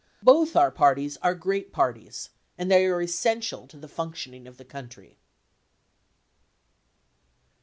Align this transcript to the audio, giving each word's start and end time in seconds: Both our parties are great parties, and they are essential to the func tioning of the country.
Both 0.23 0.55
our 0.55 0.71
parties 0.71 1.19
are 1.21 1.35
great 1.35 1.71
parties, 1.71 2.31
and 2.57 2.71
they 2.71 2.87
are 2.87 3.03
essential 3.03 3.67
to 3.67 3.77
the 3.77 3.85
func 3.87 4.13
tioning 4.13 4.47
of 4.47 4.57
the 4.57 4.65
country. 4.65 5.19